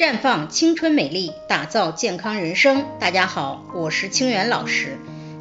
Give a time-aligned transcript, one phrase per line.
[0.00, 2.86] 绽放青春美丽，打造健康人生。
[2.98, 4.96] 大家好，我是清源老师。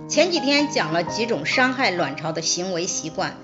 [0.10, 3.38] 前几天讲了几种伤害卵巢的行为习惯，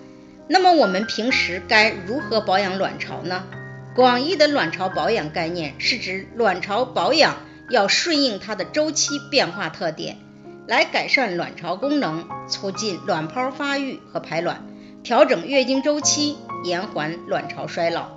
[0.49, 3.45] 那么我们平时该如何保养卵巢呢？
[3.95, 7.37] 广义的卵巢保养概念是指卵巢保养
[7.69, 10.17] 要顺应它的周期变化特点，
[10.67, 14.67] 来改善卵巢功能，促进卵泡发育和排卵，
[15.01, 18.09] 调整月经周期，延缓卵巢衰老。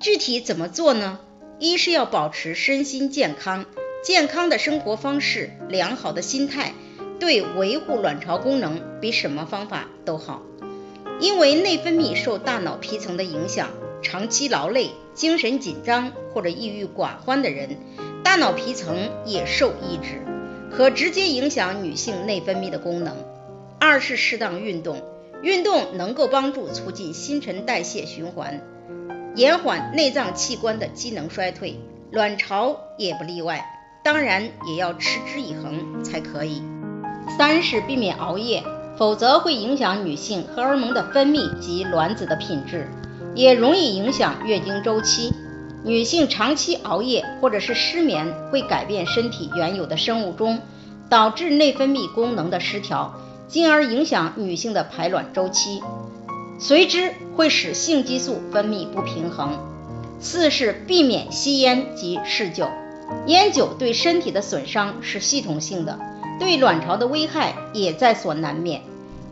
[0.00, 1.20] 具体怎么做呢？
[1.58, 3.64] 一是要保持身心健康，
[4.02, 6.74] 健康的生活方式，良好的心态，
[7.20, 10.42] 对维护卵巢功能比什么方法都好。
[11.20, 13.70] 因为内分泌受大脑皮层的影响，
[14.02, 17.78] 长期劳累、精神紧张或者抑郁寡欢的人，
[18.24, 20.20] 大脑皮层也受抑制，
[20.72, 23.16] 可直接影响女性内分泌的功能。
[23.78, 25.02] 二是适当运动，
[25.40, 28.60] 运动能够帮助促进新陈代谢循环。
[29.36, 31.80] 延缓内脏器官的机能衰退，
[32.12, 33.66] 卵巢也不例外，
[34.04, 36.62] 当然也要持之以恒才可以。
[37.36, 38.62] 三是避免熬夜，
[38.96, 42.88] 否则会影响女性荷尔蒙的分泌及卵子的品质，
[43.34, 45.32] 也容易影响月经周期。
[45.82, 50.60] 女性长期熬夜或者是失眠，会改变身体原有的生物钟，
[51.10, 53.12] 导致内分泌功能的失调，
[53.48, 55.82] 进而影响女性的排卵周期。
[56.58, 59.58] 随之会使性激素分泌不平衡。
[60.20, 62.68] 四是避免吸烟及嗜酒，
[63.26, 65.98] 烟酒对身体的损伤是系统性的，
[66.38, 68.82] 对卵巢的危害也在所难免。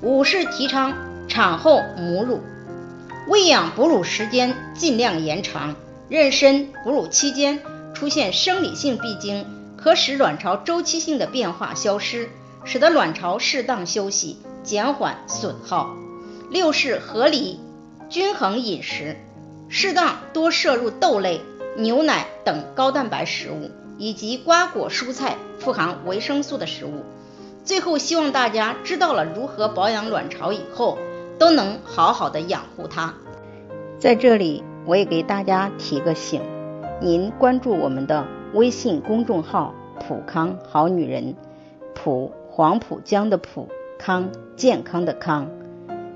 [0.02, 0.92] 五是提倡
[1.28, 2.40] 产后母乳，
[3.28, 5.76] 喂养哺乳时间尽量延长。
[6.10, 7.60] 妊娠哺乳期间
[7.94, 9.46] 出现生理性闭经，
[9.78, 12.28] 可使卵巢周期性的变化消失，
[12.64, 15.96] 使得卵巢适当休息，减缓损耗。
[16.52, 17.58] 六是合理
[18.10, 19.16] 均衡饮食，
[19.70, 21.40] 适当多摄入豆类、
[21.78, 27.04] 牛奶等高蛋白食物，以及瓜果蔬菜富含维生素的食物。
[27.64, 30.98] 最后，希望大家知道了如何保养卵巢以后，
[31.38, 33.14] 都能好好的养护它。
[33.98, 36.42] 在这里，我也给大家提个醒：
[37.00, 39.74] 您关注我们的微信公众号
[40.06, 41.34] “普康好女人”，
[41.96, 45.48] 普黄浦江的普康健康的康。